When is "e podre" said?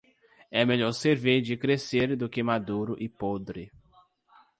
2.99-3.71